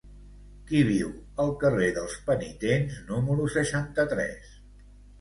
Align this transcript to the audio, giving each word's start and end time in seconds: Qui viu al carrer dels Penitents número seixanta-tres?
Qui 0.71 0.79
viu 0.87 1.11
al 1.43 1.53
carrer 1.65 1.91
dels 1.99 2.17
Penitents 2.31 2.99
número 3.13 3.49
seixanta-tres? 3.61 4.61